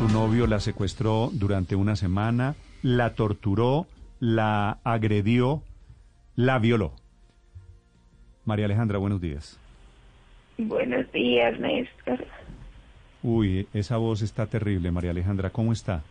Su 0.00 0.08
novio 0.08 0.46
la 0.46 0.60
secuestró 0.60 1.28
durante 1.30 1.76
una 1.76 1.94
semana, 1.94 2.54
la 2.80 3.12
torturó, 3.12 3.86
la 4.18 4.78
agredió, 4.82 5.62
la 6.36 6.58
violó. 6.58 6.94
María 8.46 8.64
Alejandra, 8.64 8.96
buenos 8.96 9.20
días. 9.20 9.60
Buenos 10.56 11.12
días, 11.12 11.60
Néstor. 11.60 12.24
Uy, 13.22 13.68
esa 13.74 13.98
voz 13.98 14.22
está 14.22 14.46
terrible, 14.46 14.90
María 14.90 15.10
Alejandra. 15.10 15.50
¿Cómo 15.50 15.70
está? 15.70 16.02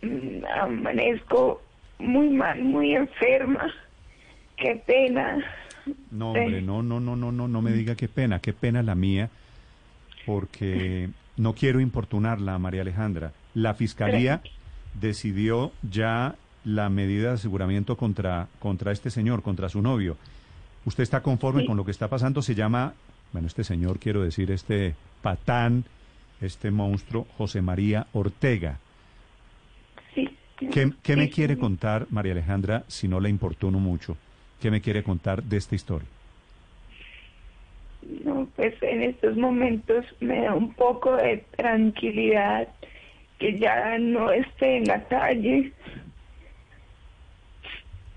Mm, 0.00 0.44
amanezco 0.62 1.62
muy 1.98 2.28
mal, 2.28 2.62
muy 2.62 2.94
enferma. 2.94 3.74
Qué 4.56 4.80
pena. 4.86 5.44
No, 6.12 6.28
hombre, 6.28 6.62
no, 6.62 6.84
no, 6.84 7.00
no, 7.00 7.16
no, 7.16 7.32
no, 7.32 7.48
no 7.48 7.60
me 7.60 7.72
diga 7.72 7.96
qué 7.96 8.06
pena, 8.06 8.38
qué 8.38 8.52
pena 8.52 8.84
la 8.84 8.94
mía, 8.94 9.30
porque 10.24 11.10
no 11.36 11.54
quiero 11.54 11.80
importunarla, 11.80 12.58
María 12.58 12.82
Alejandra. 12.82 13.32
La 13.54 13.74
fiscalía 13.74 14.42
decidió 15.00 15.72
ya 15.82 16.36
la 16.64 16.88
medida 16.88 17.28
de 17.28 17.34
aseguramiento 17.34 17.96
contra, 17.96 18.48
contra 18.58 18.92
este 18.92 19.10
señor, 19.10 19.42
contra 19.42 19.68
su 19.68 19.82
novio. 19.82 20.16
¿Usted 20.84 21.02
está 21.02 21.22
conforme 21.22 21.66
con 21.66 21.76
lo 21.76 21.84
que 21.84 21.90
está 21.90 22.08
pasando? 22.08 22.42
Se 22.42 22.54
llama, 22.54 22.94
bueno, 23.32 23.48
este 23.48 23.64
señor, 23.64 23.98
quiero 23.98 24.22
decir, 24.22 24.50
este 24.50 24.94
patán, 25.22 25.84
este 26.40 26.70
monstruo, 26.70 27.26
José 27.36 27.62
María 27.62 28.06
Ortega. 28.12 28.78
Sí. 30.14 30.28
¿Qué, 30.56 30.92
qué 31.02 31.16
me 31.16 31.30
quiere 31.30 31.58
contar, 31.58 32.06
María 32.10 32.32
Alejandra, 32.32 32.84
si 32.86 33.08
no 33.08 33.18
le 33.20 33.28
importuno 33.28 33.78
mucho? 33.78 34.16
¿Qué 34.60 34.70
me 34.70 34.80
quiere 34.80 35.02
contar 35.02 35.42
de 35.42 35.56
esta 35.56 35.74
historia? 35.74 36.08
Pues 38.56 38.74
en 38.82 39.02
estos 39.02 39.36
momentos 39.36 40.04
me 40.20 40.42
da 40.42 40.54
un 40.54 40.72
poco 40.74 41.16
de 41.16 41.44
tranquilidad 41.56 42.68
que 43.38 43.58
ya 43.58 43.98
no 43.98 44.30
esté 44.30 44.78
en 44.78 44.84
la 44.84 45.02
calle. 45.04 45.72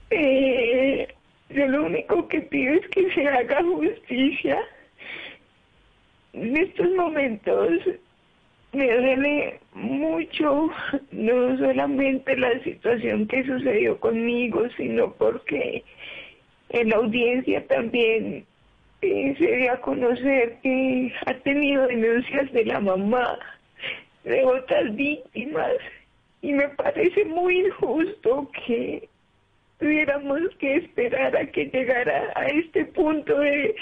Eh, 0.09 1.08
yo 1.50 1.67
lo 1.67 1.86
único 1.86 2.28
que 2.28 2.42
pido 2.42 2.73
es 2.75 2.88
que 2.89 3.11
se 3.11 3.28
haga 3.28 3.64
justicia. 3.64 4.59
En 6.34 6.56
estos 6.56 6.89
momentos 6.91 7.81
me 8.73 8.86
duele 8.86 9.59
mucho, 9.73 10.69
no 11.12 11.58
solamente 11.58 12.38
la 12.38 12.59
situación 12.64 13.28
que 13.28 13.44
sucedió 13.45 14.00
conmigo, 14.00 14.67
sino 14.78 15.12
porque 15.14 15.84
en 16.69 16.89
la 16.89 16.97
audiencia 16.97 17.66
también 17.67 18.45
eh, 19.02 19.36
se 19.38 19.58
dio 19.58 19.72
a 19.72 19.81
conocer 19.81 20.58
que 20.62 21.14
ha 21.26 21.34
tenido 21.36 21.88
denuncias 21.88 22.52
de 22.52 22.66
la 22.66 22.80
mamá, 22.80 23.38
de 24.23 24.44
otras 24.44 24.95
víctimas, 24.95 25.73
y 26.42 26.53
me 26.53 26.70
parece 26.70 27.25
muy 27.25 27.59
injusto 27.59 28.50
que 28.66 29.08
tuviéramos 29.80 30.40
que 30.59 30.78
esperar 30.78 31.36
a 31.36 31.45
que 31.48 31.66
llegara 31.66 32.31
a 32.36 32.45
este 32.48 32.86
punto 32.86 33.40
de, 33.40 33.75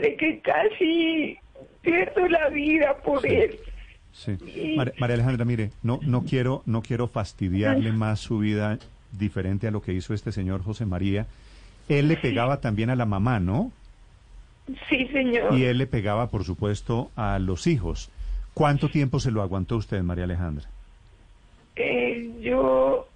de 0.00 0.16
que 0.16 0.40
casi 0.40 1.36
pierdo 1.82 2.28
la 2.28 2.48
vida 2.48 2.96
por 2.98 3.26
él. 3.26 3.58
Sí. 4.12 4.76
María 4.98 5.14
Alejandra, 5.14 5.44
mire, 5.44 5.70
no, 5.82 6.00
no 6.02 6.22
quiero, 6.22 6.62
no 6.64 6.80
quiero 6.80 7.06
fastidiarle 7.06 7.92
más 7.92 8.20
su 8.20 8.38
vida 8.38 8.78
diferente 9.12 9.68
a 9.68 9.70
lo 9.70 9.82
que 9.82 9.92
hizo 9.92 10.14
este 10.14 10.32
señor 10.32 10.62
José 10.62 10.86
María. 10.86 11.26
Él 11.88 12.08
le 12.08 12.16
pegaba 12.16 12.60
también 12.60 12.90
a 12.90 12.96
la 12.96 13.04
mamá, 13.04 13.40
¿no? 13.40 13.72
Sí, 14.88 15.06
señor. 15.08 15.54
Y 15.54 15.64
él 15.64 15.78
le 15.78 15.86
pegaba, 15.86 16.28
por 16.28 16.44
supuesto, 16.44 17.10
a 17.16 17.38
los 17.38 17.66
hijos. 17.66 18.10
¿Cuánto 18.54 18.88
tiempo 18.88 19.20
se 19.20 19.30
lo 19.30 19.42
aguantó 19.42 19.76
usted, 19.76 20.02
María 20.02 20.24
Alejandra? 20.24 20.66
Eh, 21.76 22.32
yo 22.40 23.06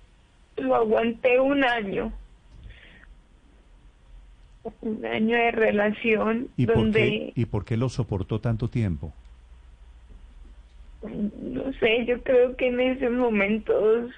lo 0.56 0.74
aguanté 0.74 1.40
un 1.40 1.64
año. 1.64 2.12
Un 4.82 5.04
año 5.06 5.36
de 5.36 5.50
relación 5.50 6.48
¿Y 6.56 6.66
donde... 6.66 7.00
Por 7.00 7.08
qué, 7.08 7.32
¿Y 7.34 7.44
por 7.46 7.64
qué 7.64 7.76
lo 7.78 7.88
soportó 7.88 8.40
tanto 8.40 8.68
tiempo? 8.68 9.12
No 11.02 11.72
sé, 11.80 12.04
yo 12.04 12.22
creo 12.22 12.54
que 12.56 12.68
en 12.68 12.78
esos 12.78 13.10
momentos 13.10 14.10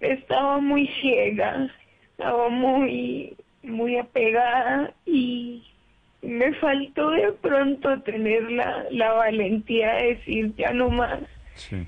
estaba 0.00 0.58
muy 0.58 0.86
ciega, 1.00 1.70
estaba 2.10 2.50
muy, 2.50 3.34
muy 3.62 3.96
apegada 3.96 4.92
y 5.06 5.62
me 6.24 6.52
faltó 6.54 7.10
de 7.10 7.32
pronto 7.32 8.00
tener 8.02 8.50
la, 8.50 8.84
la 8.90 9.12
valentía 9.12 9.94
de 9.94 10.14
decir 10.14 10.54
ya 10.56 10.72
no 10.72 10.90
más. 10.90 11.20
Sí. 11.54 11.86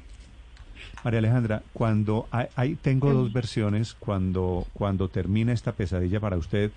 María 1.05 1.21
Alejandra, 1.21 1.63
cuando 1.73 2.27
hay, 2.33 2.75
tengo 2.75 3.13
dos 3.13 3.33
versiones, 3.33 3.95
cuando, 3.95 4.67
cuando 4.73 5.09
termina 5.09 5.53
esta 5.53 5.73
pesadilla 5.73 6.19
para 6.19 6.37
usted, 6.37 6.73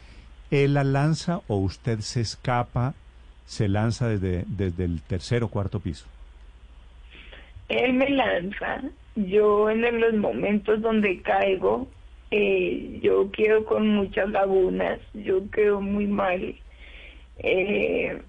¿él 0.51 0.75
la 0.75 0.83
lanza 0.83 1.41
o 1.47 1.57
usted 1.57 1.99
se 2.01 2.21
escapa, 2.21 2.93
se 3.45 3.67
lanza 3.67 4.07
desde, 4.07 4.45
desde 4.47 4.85
el 4.85 5.01
tercer 5.01 5.43
o 5.43 5.47
cuarto 5.47 5.79
piso? 5.79 6.05
Él 7.69 7.93
me 7.93 8.09
lanza, 8.09 8.83
yo 9.15 9.69
en 9.69 9.99
los 9.99 10.13
momentos 10.13 10.79
donde 10.81 11.21
caigo, 11.21 11.87
eh, 12.29 12.99
yo 13.01 13.31
quedo 13.31 13.65
con 13.65 13.87
muchas 13.87 14.29
lagunas, 14.29 14.99
yo 15.15 15.49
quedo 15.49 15.81
muy 15.81 16.05
mal. 16.05 16.55
Eh, 17.39 18.21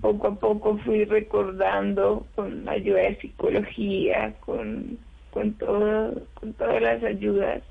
poco 0.00 0.28
a 0.28 0.34
poco 0.34 0.78
fui 0.78 1.04
recordando 1.04 2.26
con 2.34 2.68
ayuda 2.68 3.00
de 3.00 3.16
psicología, 3.16 4.34
con, 4.40 4.98
con, 5.30 5.54
todo, 5.54 6.22
con 6.34 6.52
todas 6.54 6.82
las 6.82 7.02
ayudas, 7.02 7.62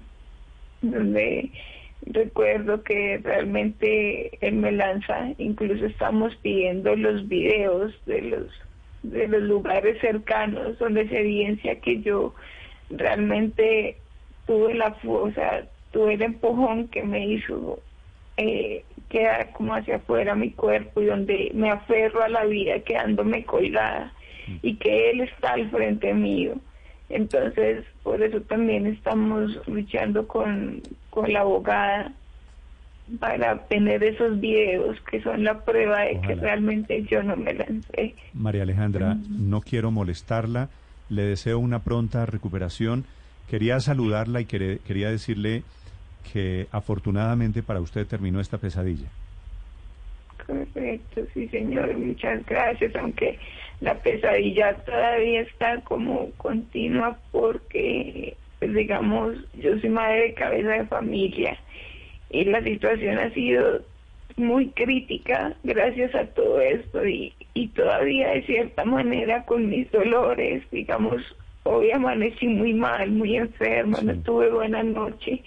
donde 0.81 1.51
recuerdo 2.05 2.83
que 2.83 3.19
realmente 3.23 4.31
él 4.41 4.55
me 4.55 4.72
lanza, 4.72 5.33
incluso 5.38 5.85
estamos 5.85 6.35
pidiendo 6.38 6.95
los 6.95 7.28
videos 7.28 7.94
de 8.05 8.22
los 8.22 8.47
de 9.03 9.29
los 9.29 9.44
lugares 9.44 9.97
cercanos 10.01 10.78
donde 10.78 11.07
se 11.07 11.22
evidencia 11.22 11.79
que 11.79 12.01
yo 12.01 12.33
realmente 12.89 13.95
tuve 14.45 14.73
la 14.73 14.91
fuerza, 14.95 15.61
tuve 15.91 16.16
el 16.16 16.22
empujón 16.22 16.89
que 16.89 17.03
me 17.03 17.25
hizo 17.25 17.79
eh, 18.35 18.83
quedar 19.09 19.52
como 19.53 19.74
hacia 19.74 19.97
afuera 19.97 20.36
mi 20.36 20.52
cuerpo 20.52 21.02
y 21.02 21.06
donde 21.08 21.52
me 21.53 21.70
aferro 21.70 22.24
a 22.24 22.30
la 22.30 22.46
vida 22.46 22.80
quedándome 22.80 23.44
colgada 23.44 24.14
y 24.62 24.75
que 24.75 25.12
él 25.12 25.22
está 25.22 25.53
al 25.53 25.70
frente 25.70 26.14
mío. 26.14 26.56
Entonces, 27.09 27.86
por 28.03 28.22
eso 28.22 28.40
también 28.42 28.86
estamos 28.86 29.59
luchando 29.68 30.28
con, 30.28 30.81
con 31.09 31.31
la 31.34 31.42
abogada 31.42 32.14
para 33.20 33.68
tener 33.68 34.03
esos 34.03 34.40
videos 34.40 34.97
que 35.09 35.22
son 35.24 35.44
la 35.44 35.66
prueba 35.66 36.02
de 36.02 36.22
que 36.22 36.36
realmente 36.36 37.03
yo 37.09 37.24
no 37.24 37.36
me 37.36 37.53
lancé. 37.56 38.14
María 38.34 38.62
Alejandra, 38.62 39.18
no 39.28 39.62
quiero 39.62 39.90
molestarla, 39.90 40.70
le 41.09 41.24
deseo 41.24 41.58
una 41.58 41.80
pronta 41.80 42.28
recuperación. 42.28 43.05
Quería 43.50 43.79
saludarla 43.79 44.41
y 44.41 44.46
quería 44.46 45.09
decirle 45.09 45.64
que 46.31 46.67
afortunadamente 46.72 47.64
para 47.64 47.81
usted 47.81 48.08
terminó 48.08 48.40
esta 48.40 48.58
pesadilla. 48.58 49.08
Correcto, 50.46 51.22
sí 51.34 51.47
señor, 51.49 51.96
muchas 51.97 52.46
gracias, 52.46 52.96
aunque 52.96 53.37
la 53.81 53.96
pesadilla 53.96 54.73
todavía 54.78 55.41
está 55.41 55.81
como 55.81 56.31
continua 56.37 57.17
porque, 57.31 58.35
pues, 58.59 58.73
digamos, 58.73 59.35
yo 59.53 59.78
soy 59.79 59.90
madre 59.90 60.22
de 60.22 60.34
cabeza 60.34 60.70
de 60.70 60.85
familia 60.85 61.58
y 62.29 62.46
la 62.46 62.64
situación 62.64 63.17
ha 63.20 63.29
sido 63.31 63.81
muy 64.37 64.70
crítica 64.70 65.53
gracias 65.64 66.16
a 66.16 66.26
todo 66.28 66.61
esto 66.61 67.05
y, 67.05 67.34
y 67.53 67.67
todavía 67.70 68.29
de 68.29 68.43
cierta 68.43 68.85
manera 68.85 69.46
con 69.46 69.70
mis 69.70 69.91
dolores, 69.91 70.64
digamos, 70.72 71.22
hoy 71.64 71.91
amanecí 71.91 72.47
muy 72.47 72.73
mal, 72.73 73.11
muy 73.11 73.35
enferma, 73.35 73.99
no 74.02 74.16
tuve 74.22 74.49
buena 74.49 74.84
noche. 74.84 75.43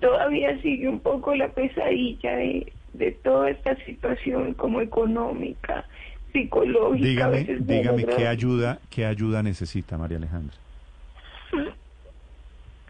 Todavía 0.00 0.60
sigue 0.62 0.88
un 0.88 1.00
poco 1.00 1.34
la 1.34 1.48
pesadilla 1.48 2.36
de, 2.36 2.72
de 2.94 3.12
toda 3.12 3.50
esta 3.50 3.76
situación 3.84 4.54
como 4.54 4.80
económica, 4.80 5.84
psicológica. 6.32 7.30
Dígame, 7.30 7.44
dígame 7.60 8.06
qué 8.06 8.26
ayuda, 8.26 8.78
qué 8.90 9.06
ayuda 9.06 9.42
necesita 9.42 9.98
María 9.98 10.18
Alejandra. 10.18 10.56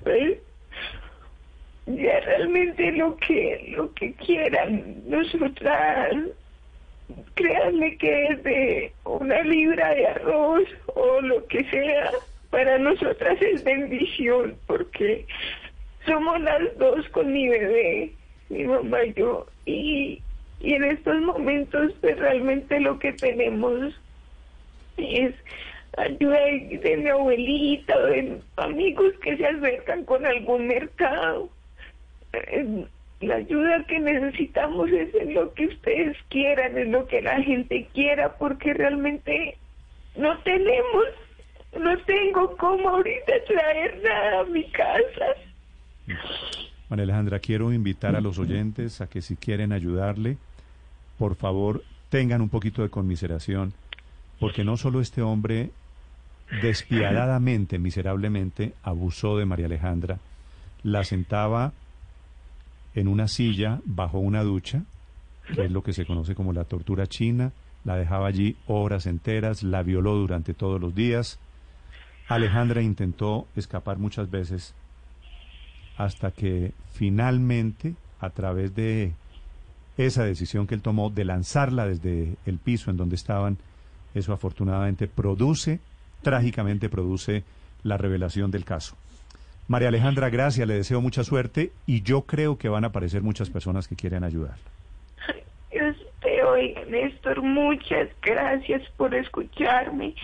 Pues, 0.02 0.38
ya 1.86 2.20
realmente 2.20 2.92
lo 2.92 3.16
que 3.16 3.72
lo 3.76 3.92
que 3.94 4.12
quieran 4.14 5.02
nosotras 5.06 6.14
créanme 7.34 7.96
que 7.96 8.26
es 8.26 8.42
de 8.42 8.92
una 9.04 9.42
libra 9.42 9.94
de 9.94 10.06
arroz 10.06 10.64
o 10.94 11.20
lo 11.22 11.46
que 11.46 11.64
sea 11.64 12.10
para 12.50 12.78
nosotras 12.78 13.40
es 13.40 13.64
bendición 13.64 14.56
porque 14.66 15.26
somos 16.08 16.40
las 16.40 16.76
dos 16.78 17.08
con 17.10 17.32
mi 17.32 17.48
bebé 17.48 18.12
mi 18.48 18.64
mamá 18.64 19.04
y 19.04 19.14
yo 19.14 19.46
y, 19.66 20.22
y 20.60 20.74
en 20.74 20.84
estos 20.84 21.20
momentos 21.20 21.92
pues, 22.00 22.18
realmente 22.18 22.80
lo 22.80 22.98
que 22.98 23.12
tenemos 23.12 23.94
es 24.96 25.34
ayuda 25.96 26.40
de, 26.40 26.96
mi 26.96 27.08
abuelita 27.10 27.98
de 28.06 28.40
amigos 28.56 29.12
que 29.22 29.36
se 29.36 29.46
acercan 29.46 30.04
con 30.04 30.26
algún 30.26 30.66
mercado 30.66 31.48
eh, 32.32 32.84
la 33.20 33.36
ayuda 33.36 33.84
que 33.88 33.98
necesitamos 33.98 34.90
es 34.90 35.12
en 35.14 35.34
lo 35.34 35.52
que 35.54 35.66
ustedes 35.66 36.16
quieran, 36.28 36.78
en 36.78 36.92
lo 36.92 37.06
que 37.06 37.20
la 37.20 37.40
gente 37.42 37.88
quiera, 37.92 38.36
porque 38.36 38.74
realmente 38.74 39.56
no 40.16 40.38
tenemos, 40.42 41.04
no 41.76 41.98
tengo 42.04 42.56
cómo 42.56 42.88
ahorita 42.88 43.32
traer 43.46 44.00
nada 44.04 44.40
a 44.40 44.44
mi 44.44 44.64
casa. 44.70 45.34
María 46.88 47.04
Alejandra, 47.04 47.38
quiero 47.38 47.72
invitar 47.72 48.16
a 48.16 48.20
los 48.20 48.38
oyentes 48.38 49.00
a 49.00 49.08
que 49.08 49.20
si 49.20 49.36
quieren 49.36 49.72
ayudarle, 49.72 50.38
por 51.18 51.34
favor 51.34 51.82
tengan 52.08 52.40
un 52.40 52.48
poquito 52.48 52.82
de 52.82 52.88
conmiseración, 52.88 53.74
porque 54.40 54.64
no 54.64 54.76
solo 54.76 55.00
este 55.00 55.20
hombre 55.20 55.70
despiadadamente, 56.62 57.78
miserablemente, 57.78 58.72
abusó 58.82 59.36
de 59.36 59.44
María 59.44 59.66
Alejandra, 59.66 60.18
la 60.82 61.04
sentaba 61.04 61.72
en 62.94 63.08
una 63.08 63.28
silla 63.28 63.80
bajo 63.84 64.18
una 64.18 64.42
ducha, 64.42 64.84
que 65.54 65.64
es 65.64 65.70
lo 65.70 65.82
que 65.82 65.92
se 65.92 66.06
conoce 66.06 66.34
como 66.34 66.52
la 66.52 66.64
tortura 66.64 67.06
china, 67.06 67.52
la 67.84 67.96
dejaba 67.96 68.28
allí 68.28 68.56
horas 68.66 69.06
enteras, 69.06 69.62
la 69.62 69.82
violó 69.82 70.14
durante 70.14 70.54
todos 70.54 70.80
los 70.80 70.94
días. 70.94 71.38
Alejandra 72.28 72.82
intentó 72.82 73.46
escapar 73.56 73.98
muchas 73.98 74.30
veces 74.30 74.74
hasta 75.98 76.30
que 76.30 76.72
finalmente, 76.94 77.94
a 78.20 78.30
través 78.30 78.74
de 78.74 79.12
esa 79.98 80.24
decisión 80.24 80.66
que 80.66 80.76
él 80.76 80.80
tomó 80.80 81.10
de 81.10 81.24
lanzarla 81.24 81.86
desde 81.86 82.36
el 82.46 82.58
piso 82.58 82.90
en 82.90 82.96
donde 82.96 83.16
estaban, 83.16 83.58
eso 84.14 84.32
afortunadamente 84.32 85.08
produce, 85.08 85.80
trágicamente 86.22 86.88
produce 86.88 87.42
la 87.82 87.98
revelación 87.98 88.52
del 88.52 88.64
caso. 88.64 88.94
María 89.66 89.88
Alejandra, 89.88 90.30
gracias, 90.30 90.66
le 90.66 90.74
deseo 90.74 91.00
mucha 91.00 91.24
suerte 91.24 91.72
y 91.84 92.02
yo 92.02 92.22
creo 92.22 92.56
que 92.56 92.68
van 92.68 92.84
a 92.84 92.88
aparecer 92.88 93.22
muchas 93.22 93.50
personas 93.50 93.88
que 93.88 93.96
quieren 93.96 94.22
ayudar. 94.22 94.56
Néstor, 96.88 97.42
muchas 97.42 98.08
gracias 98.22 98.82
por 98.96 99.14
escucharme. 99.14 100.14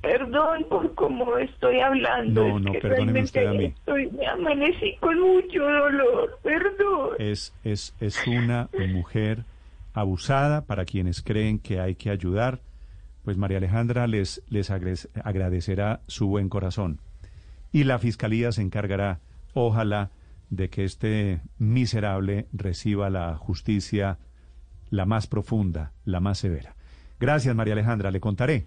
Perdón 0.00 0.66
por 0.68 0.94
cómo 0.94 1.36
estoy 1.38 1.80
hablando. 1.80 2.48
No, 2.48 2.58
no, 2.58 2.72
perdóneme 2.72 3.22
usted 3.22 3.46
a 3.46 3.52
mí. 3.52 3.66
Estoy, 3.66 4.10
me 4.10 4.26
amanecí 4.26 4.96
con 5.00 5.20
mucho 5.20 5.62
dolor, 5.62 6.38
perdón. 6.42 7.10
Es, 7.18 7.54
es, 7.64 7.94
es 8.00 8.26
una 8.26 8.68
mujer 8.88 9.44
abusada 9.94 10.64
para 10.66 10.84
quienes 10.84 11.22
creen 11.22 11.58
que 11.58 11.80
hay 11.80 11.94
que 11.94 12.10
ayudar. 12.10 12.60
Pues 13.24 13.36
María 13.36 13.58
Alejandra 13.58 14.06
les, 14.08 14.42
les 14.48 14.70
agradecerá 14.70 16.00
su 16.08 16.26
buen 16.26 16.48
corazón 16.48 16.98
y 17.72 17.84
la 17.84 17.98
Fiscalía 17.98 18.52
se 18.52 18.62
encargará, 18.62 19.20
ojalá, 19.54 20.10
de 20.50 20.68
que 20.68 20.84
este 20.84 21.40
miserable 21.58 22.46
reciba 22.52 23.08
la 23.08 23.34
justicia 23.36 24.18
la 24.92 25.06
más 25.06 25.26
profunda, 25.26 25.92
la 26.04 26.20
más 26.20 26.38
severa. 26.38 26.76
Gracias, 27.18 27.54
María 27.56 27.72
Alejandra, 27.72 28.10
le 28.10 28.20
contaré. 28.20 28.66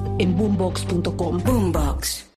en 0.17 0.35
boombox.com. 0.35 1.41
Boombox. 1.43 2.25